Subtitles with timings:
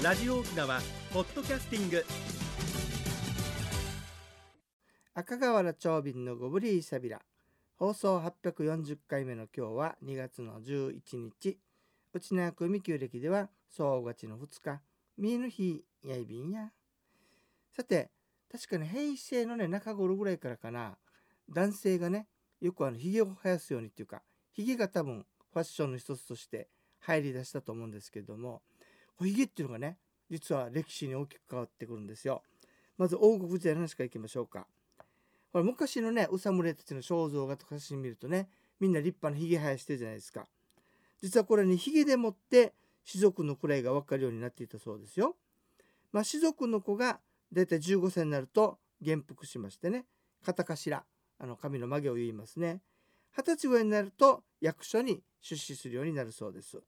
[0.00, 0.80] ラジオ沖縄
[1.12, 2.04] ポッドキャスティング。
[5.12, 7.20] 赤瓦長瓶のゴブリーサビラ
[7.74, 11.58] 放送840回目の今日は2月の11日。
[12.14, 14.80] うちなくみ旧暦では総合勝ちの2日。
[15.16, 16.70] 見えぬ日やいびんや。
[17.76, 18.12] さて
[18.52, 20.96] 確かに平成のね中頃ぐらいからかな。
[21.50, 22.28] 男性がね
[22.60, 24.22] よくあのひげを生やすようにっていうか
[24.52, 26.68] ひげが多分ファッションの一つとして
[27.00, 28.62] 入り出したと思うんですけども。
[29.24, 29.98] ひげっていうのがね
[30.30, 32.42] 実は歴史に大きく変わってくるんですよ。
[32.96, 34.66] まず王国時代の話からいきましょうか。
[35.52, 38.48] これ昔のね、うさむれたちの肖像画とか写真見るとね、
[38.80, 40.46] みんな立派なひげ生やしてるじゃないですか。
[41.22, 45.36] 実はこれにひげでもって士族の位が分かるようになっていたそうですよ。
[46.12, 47.20] まあ、士族の子が
[47.52, 50.04] だいたい15歳になると元服しましてね、
[50.44, 51.04] 片頭、
[51.38, 52.82] あの神の曲げを言いますね。
[53.36, 56.78] 二十歳ぐらいになると役所に出資するようになるそうです。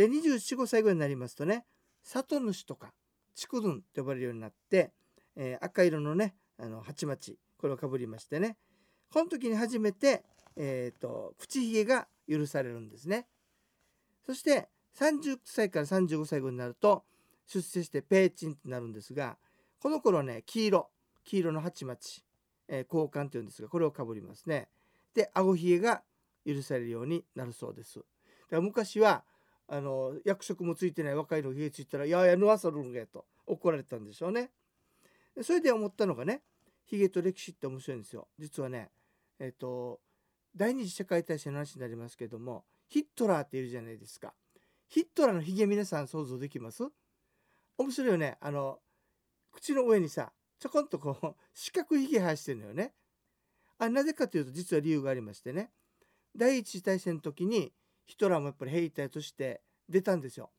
[0.00, 1.66] で24、5歳ぐらいになりますとね
[2.02, 2.94] 里主とか
[3.34, 4.92] 筑 dun と呼ばれるようになって、
[5.36, 8.56] えー、赤色のねあの鉢巻これをかぶりましてね
[9.12, 10.24] この時に初めて、
[10.56, 13.26] えーと、口ひげが許されるんですね。
[14.24, 17.04] そして30歳から35歳後になると
[17.46, 19.36] 出世してペーチンとなるんですが
[19.82, 20.88] この頃ね黄色
[21.24, 22.22] 黄色の鉢巻、
[22.68, 24.68] えー、交換というんですがこれをかぶりますね。
[25.14, 26.02] で顎ひげが
[26.46, 27.98] 許されるようになるそうです。
[27.98, 28.06] だか
[28.52, 29.24] ら昔は
[29.72, 34.50] あの役職もついてない若いの家ついたら「ややぬわさるんげ」と怒られたんでしょうね。
[35.42, 36.42] それで思ったのがね
[36.86, 38.26] ヒゲと歴史って面白いんですよ。
[38.36, 38.90] 実はね
[39.38, 40.00] えっ、ー、と
[40.56, 44.34] 第二次世界大戦の話になりますけどもヒットラーっているじゃないですか。
[44.88, 46.82] ヒットラーのヒゲ皆さん想像できます？
[47.78, 48.38] 面白いよね。
[48.40, 48.80] あの
[49.52, 52.92] 口の上にさちょこんとこう 四角いヒゲ生やしてるのよね。
[53.78, 55.70] あなぜかというと実は理由がありましてね
[56.36, 57.72] 第一次大戦の時に
[58.10, 60.50] ヒトラーもやっぱり兵隊として出たんですよ。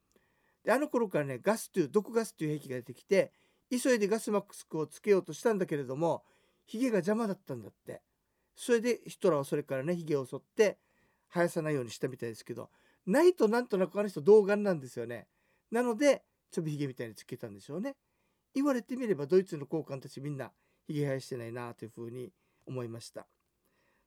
[0.64, 3.34] であの頃からねガスという毒ガスという兵器が出てきて
[3.70, 6.24] 急いでガスマスクをつけようとしたんだけれども
[6.66, 8.02] ヒゲが邪魔だったんだって。
[8.56, 10.78] それでヒトラーはそれからねヒゲを剃って
[11.30, 12.70] 生やさないようにしたみたいですけど
[13.06, 15.28] ないとなんとなくあの人童顔なんですよね。
[15.72, 17.96] なのでちょびひげみたいにつけたんでしょうね。
[18.54, 20.52] 言われてみればドイツの高官たちみんな
[20.88, 22.32] ひげ生やしてないなというふうに
[22.66, 23.28] 思いました。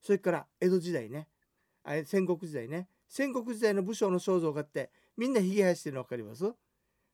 [0.00, 1.28] それから江戸時代ね
[1.83, 6.53] あれ戦国時代ね戦国時代の武将の肖像画ってみんなひげ生やしてるの分かります？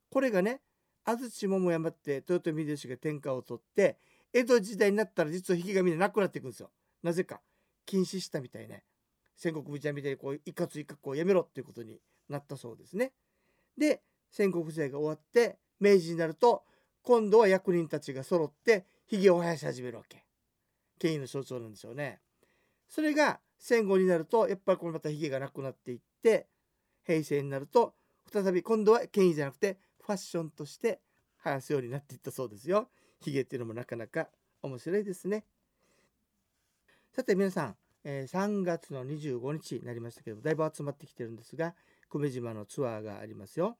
[0.09, 0.61] これがね
[1.03, 3.97] 安土桃山って豊臣秀吉が天下を取って
[4.33, 6.71] 江戸時代になったら実はひげがみんななくなっていくんですよ。
[7.03, 7.41] なぜか。
[7.85, 8.83] 禁止したみたいね。
[9.35, 13.11] 戦国武者みたいにこういかつい格好をやめろっていうことになったそうですね。
[13.77, 16.63] で戦国時代が終わって明治になると
[17.01, 20.23] 今度は役人たちが揃ってひげを生やし始めるわけ。
[20.99, 22.19] 権威の象徴なんでしょうね。
[22.87, 26.47] それが戦後になるとやっぱりこのまたヒゲがなくなっていって
[27.05, 27.93] 平成になると
[28.33, 30.99] 再び今度は権威じゃなくてファッションとして
[31.43, 32.89] 生やすようになっていったそうですよ。
[33.21, 34.29] ヒゲっていうのもなかなか
[34.63, 35.45] 面白いですね。
[37.11, 41.75] さて皆さん、えー、3月の25日になりましたけどだいぶ集まってきてるんですが
[42.09, 43.77] 久米島のツアーがありますよ。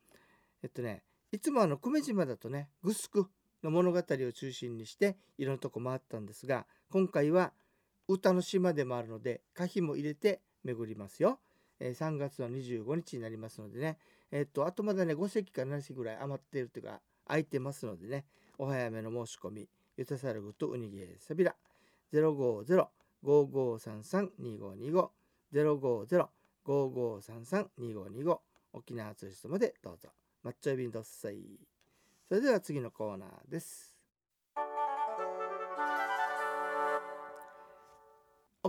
[0.64, 3.28] えっとねいつもあの久米島だとねグスク
[3.64, 7.53] の物語を中心にしていろんなとこ回ったんですが今回は
[8.11, 11.39] 歌の島でもあるので可否も入れて巡りますよ。
[11.79, 13.97] えー、3月の25日になりますのでね、
[14.31, 18.25] えー、っとあとまだね5席か7席ぐらい余っているというか空いてますのでね。
[18.57, 19.67] お早めの申し込み
[19.97, 21.55] ゆたさるぐとうにげさびら。
[22.13, 25.09] 050-5533-2525
[26.66, 28.39] 050-5533-2525
[28.73, 30.09] 沖縄ツーリストまでどうぞ。
[30.43, 31.38] マッチョビンドッサイ
[32.28, 33.91] それでは次のコーナーです。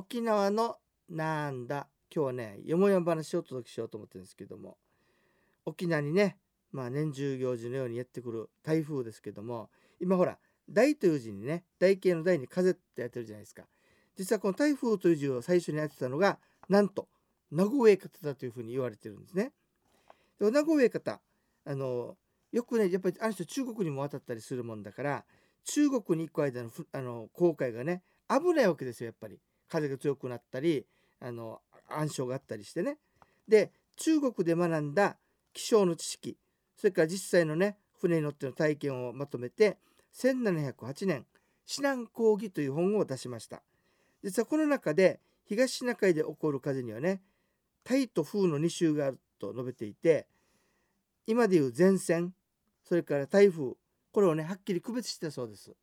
[0.02, 1.86] 沖縄のなんだ。
[2.12, 4.76] 今日はねよもやま話をお届けしようと思ってるんですけども。
[5.64, 6.38] 沖縄にね
[6.72, 9.70] まあ年中行事のようにやってくる台風ですけども。
[10.00, 13.62] 今ほら大という字にね台形の台に風ってやってるじゃないですか。
[14.16, 17.06] 実はこの台風という字を最初にやってたのがなんと
[17.52, 19.52] 名古屋方だというふうに言われてるんですね。
[20.40, 21.20] で名古屋方
[21.64, 22.16] あの
[22.50, 25.24] よくねやっぱりあの人中国にも渡ったりするもんだから
[25.62, 29.38] 中国に行く間のあの航海がね危ないわけですよやっぱり。
[29.72, 30.84] 風が強くなったり
[31.18, 32.98] あの暗証があったりしてね。
[33.48, 35.16] で中国で学んだ
[35.54, 36.36] 気象の知識
[36.76, 39.78] それから実際のね船に乗っての体験をまとめて
[40.14, 41.26] 1708年
[41.66, 43.62] 「指南講義」という本を出しました。
[44.22, 47.22] 実はこの中で東シナ海で起こる風にはね
[47.82, 50.26] タイと風の2種があると述べていて
[51.26, 52.34] 今でいう前線
[52.84, 53.74] それから台風
[54.12, 55.74] これをねはっきり区別してたそうです。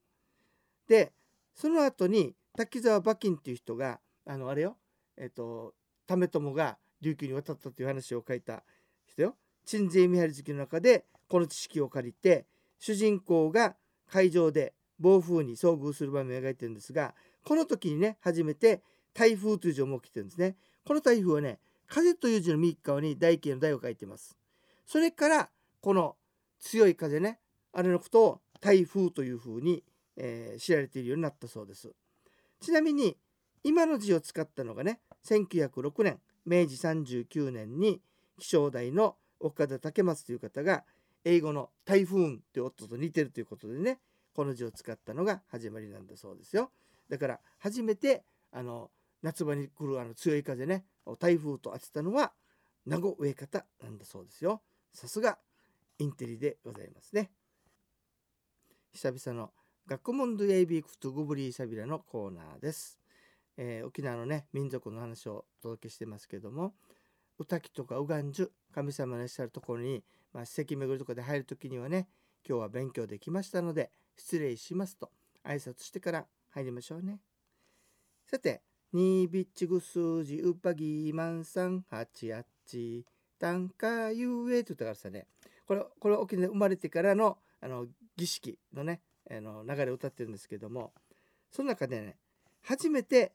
[0.87, 1.11] で
[1.55, 4.75] その後に滝沢馬琴っていう人があのあれよ。
[5.17, 5.75] えっと
[6.07, 8.63] 為朝が琉球に渡ったという話を書いた
[9.05, 9.37] 人よ。
[9.65, 12.47] 鎮西見張り月の中でこの知識を借りて
[12.77, 13.77] 主人公が
[14.11, 17.15] 海上で暴風に遭遇する場面を描いてるんですが
[17.45, 18.83] この時にね初めて
[19.13, 20.57] 台風という字を設けてるんですね。
[20.85, 24.37] この台風はね風という字の右側に大形の台を書いてます。
[24.85, 26.17] それからこの
[26.59, 27.39] 強い風ね
[27.71, 29.81] あれのことを台風というふうに、
[30.17, 31.95] えー、知られているようになったそうです。
[32.59, 33.17] ちなみに
[33.63, 38.01] 今の字を使ったのがね1906年明治39年に
[38.39, 40.83] 気象台の岡田武松という方が
[41.25, 43.99] 英語の台風という音と似てるということでね
[44.33, 46.71] この字を使ったのが始まりなんだそうですよ。
[47.09, 48.89] だから初めてあの
[49.21, 50.85] 夏場に来るあの強い風ね
[51.19, 52.31] 台風と当てたのは
[52.85, 54.61] 名護植え方なんだそうですよ。
[54.93, 55.37] さすが
[55.97, 57.31] インテリでございますね。
[58.93, 59.51] 久々の
[59.89, 62.99] 学問ドエイビークトグブリーサビラのコーナーです、
[63.57, 66.73] えー、沖縄のね民族の話をお届けしてますけども
[67.39, 72.07] 歌木とか右岸樹神様のいらっしゃるところに、まあ、史跡巡りとかで入る時にはね
[72.47, 75.09] 今日は勉強できましたので失礼しますと
[75.43, 77.17] 挨拶してから入りましょうね。
[78.27, 78.61] さて
[78.93, 83.07] にびっちぐすじうぱぎまんさんはちあっち
[83.39, 85.25] たんかゆえって言ったからさね
[85.65, 90.93] これこれ沖縄で生まれてからのあの儀式のねあの流れを歌ってるんですけども
[91.51, 92.17] その中でね
[92.61, 93.33] 初めて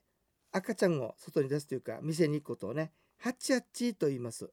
[0.51, 4.49] 赤ちゃんを外に出すというか店に行くことをねハッチハッチと言います。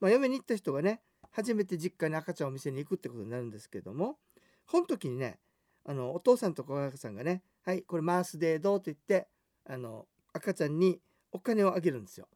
[0.00, 1.00] まあ、嫁に行った人がね
[1.30, 4.18] 初めて実家に赤ちゃんを店に行くってことになるんですけども
[4.66, 5.38] この時にね
[5.84, 9.28] あのお父さんとお母さんがね「はいこれ回すでどう?」と言って
[9.64, 11.00] あの赤ちゃんに
[11.32, 12.28] お金をあげるんですよ。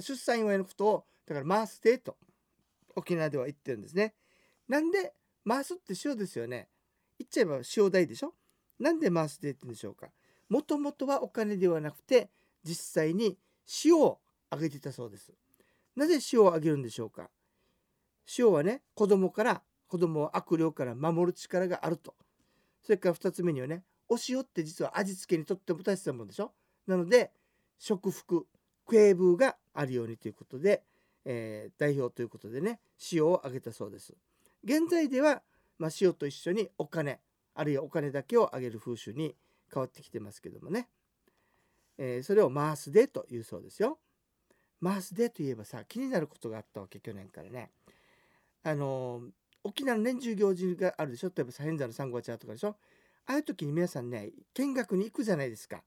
[0.00, 2.16] 出産祝いのことをだから回すでと
[2.96, 4.14] 沖縄では言ってるんですね。
[4.68, 5.14] なんで
[5.46, 6.68] 回すって塩ですよね。
[7.22, 8.34] 言っちゃえば塩代でしょ？
[8.78, 10.08] なんで回すでって言うんでしょうか？
[10.48, 12.30] もともとはお金ではなくて
[12.64, 13.38] 実際に
[13.84, 14.18] 塩を
[14.50, 15.32] あげてたそうです。
[15.96, 17.30] なぜ塩をあげるんでしょうか？
[18.38, 22.14] 塩はね子供から子供を悪霊から守る力があると。
[22.82, 26.52] それから2つ目にはねお塩って実は味付けにとっても大切なものでしょ？
[26.86, 27.30] なので
[27.78, 28.46] 食服
[28.86, 30.82] クエブがあるようにということで、
[31.24, 32.80] えー、代表ということでね
[33.12, 34.12] 塩をあげたそうです。
[34.64, 35.42] 現在では、
[35.82, 37.18] まあ、塩と一緒にお金
[37.56, 39.34] あるいはお金だけをあげる風習に
[39.74, 40.88] 変わってきてますけどもね、
[41.98, 43.98] えー、それをマースデーというそうですよ。
[44.80, 47.72] マースデーといえばさ気になることがあったわけ去年からね。
[48.62, 49.30] あのー、
[49.64, 51.32] 沖縄の年中行事があるでしょ？
[51.34, 52.76] 例えば左ン座の三五茶とかでしょ？
[53.26, 55.82] ああいう時に皆さんね見学に行くじゃないですか。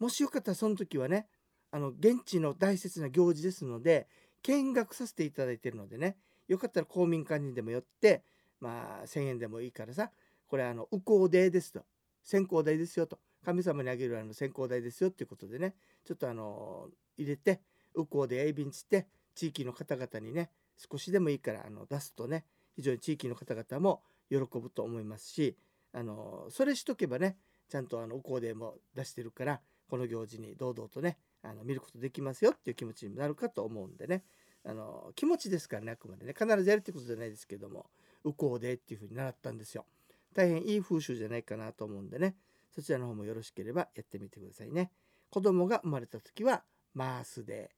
[0.00, 1.28] もしよかったらその時はね
[1.70, 4.08] あの現地の大切な行事ですので
[4.42, 6.16] 見学させていただいてるのでね
[6.48, 8.24] よかったら公民館にでも寄って
[8.60, 10.10] まあ1,000円でもいいからさ
[10.46, 11.82] これあの右行代ですと。
[12.22, 13.18] 先行代ですよと。
[13.44, 15.74] 神様にあげるあの先行代ですよっていうことでね。
[16.04, 17.60] ちょっとあの入れて
[17.94, 22.44] 右行で鋭便つって地域の方々にね少しでもいいからあの出すとね
[22.74, 25.56] 非常に地域の方々も喜ぶと思いますし
[25.92, 27.36] あのそれしとけばね
[27.68, 34.24] ちゃんとあのお香でも出してるからこの行事に堂々とねあの見ることできますよっていう気持ちになるかと思うんでね。
[34.68, 36.34] あの気持ちですからねあくまでね。
[36.36, 37.86] 必ずやるってことじゃないですけども。
[38.26, 39.86] 右行でっていうふうに習ったんですよ。
[40.34, 42.34] 大変いい風習じゃないかなと思うんでね。
[42.74, 44.90] そちらの方もよろしければやってみてくださいね。
[45.30, 46.62] 子供が生まれた時は
[46.92, 47.70] マースで。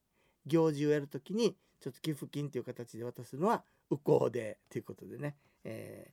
[0.46, 6.10] 行事をやる時にちょっと寄付金という形で渡すのは右行でということでね、え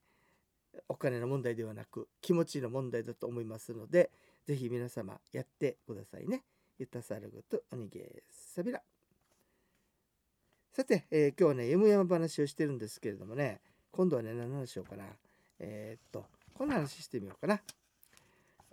[0.75, 4.12] ー、お金の問題ではなく気持ちの問題だと思いますので
[4.46, 6.44] 是非皆様やってくださいね。
[6.77, 8.82] ゆたさるごとおにげさびら。
[10.74, 13.62] さて、えー、今日はね、M 山話をしてるんですけれどもね、
[13.96, 15.06] 今度はね、何の話しようかな。
[15.58, 17.62] えー、っと、こんな話してみようかな。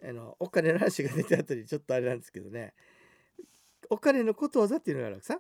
[0.03, 2.75] あの、お金の話が出た後にちょっとあれなんですけどね、
[3.89, 5.39] お金のことわざっていうのがあるわけさ。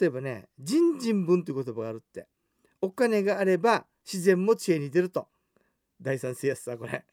[0.00, 2.26] 例えばね、人人分という言葉があるって。
[2.80, 5.28] お金があれば自然も知恵に出ると。
[6.00, 7.04] 第三世やつさ、これ。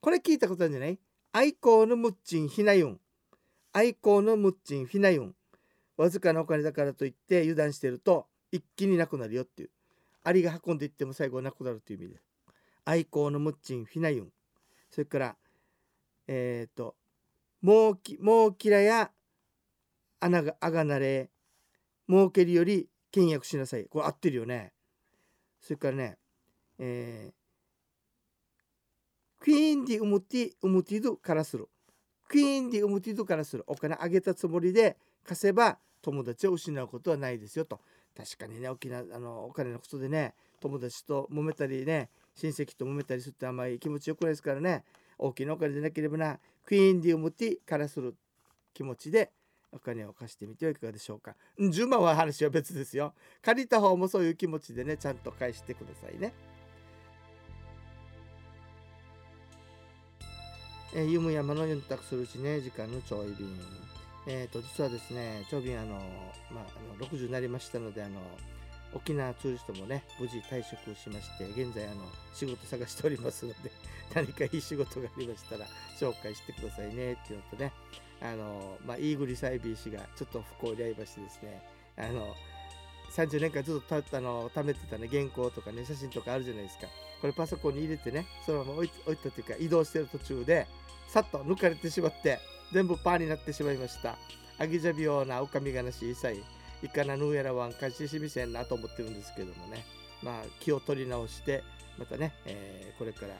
[0.00, 0.98] これ聞いたことあるんじゃない？
[1.32, 3.00] 愛好のムッチンひなユン。
[3.72, 5.34] 愛好のムッチンフィナユン
[5.98, 9.70] わずかなお金だからといって油断してると一気になくなるよっていう
[10.24, 12.20] アリが運んでいっても最後なくなるという意味で。
[12.84, 14.32] 愛好のムッチンフィナユン。
[14.90, 15.36] それから
[16.26, 16.96] えっ、ー、と
[17.62, 19.10] もうきもうきらや
[20.20, 21.30] 穴があがなれ。
[22.08, 23.84] 儲けるより倹約しなさい。
[23.84, 24.72] これ合ってるよね。
[25.60, 26.16] それからね
[26.78, 31.68] えー、クイーンディウムティウムティドからする
[32.28, 37.80] クイーンで産むティドからするお金あげたつもりで貸せば友達を失うことはないですよと。
[38.16, 44.84] 確かにね大きなあのお金のことでね友達と揉めたりね親戚と揉めたりするってあんまり気持ちよくないですからね。
[45.18, 48.14] 大きなお金でなければなクイーンで産むティからする
[48.72, 49.32] 気持ちで、
[49.72, 51.34] お金を貸してみてはいかがでしょうか。
[51.58, 53.12] 10万は話は別ですよ。
[53.42, 56.32] 借りた方もそういう気持ちでねちゃんと返してくださいね。
[60.94, 63.48] えー、ゆむ山のユンタクするうちね時間のちょい便。
[64.30, 65.94] え、ー、と実はですねちょい便あの
[66.52, 68.20] まああの60になりましたのであの
[68.92, 72.02] 沖縄ツーリストもね無事退職しまして現在あの
[72.34, 73.70] 仕事探しておりますので
[74.14, 75.66] 何かいい仕事がありましたら
[75.98, 77.72] 紹介してくださいねっていうのとね
[78.20, 81.62] あのまあイーグリサイビー氏がちょっと不幸に遭いましてですね
[81.96, 82.36] あの
[83.10, 86.86] 30年間ずっとたあの貯めてたね原稿とかね写真とかあるじゃないですか。
[87.20, 90.68] これパソコンに入れてねそのまま置い置いたというか移動してる途中で
[91.08, 92.38] さっと抜かれてしまって
[92.72, 94.16] 全部パーになってしまいました。
[94.58, 96.42] アギジャビオーなおかみがなし一切
[96.82, 99.84] いかなぬやらわんかししみせんなと思ってるんですけどもね。
[100.22, 101.62] まあ気を取り直して
[101.98, 103.34] またね、えー、これから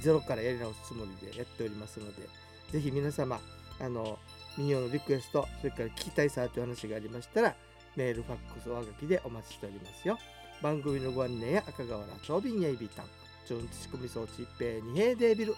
[0.00, 2.22] ゼロからやり直すつもりでやっておりますので
[2.70, 3.40] ぜひ皆様
[3.80, 4.18] あの
[4.56, 7.54] 民謡のリクエストそれから聞きたいさという話がありましたら
[7.96, 10.18] メールファックスおはがきでお待ちしておりますよ。
[10.62, 13.06] 番組のご案内や赤瓦長瓶やいびたん
[13.46, 15.54] チョン土組装置一平二平デービル。